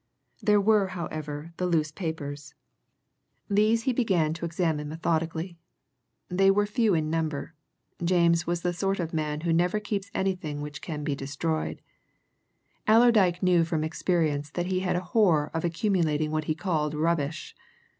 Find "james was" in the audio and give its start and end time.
8.03-8.63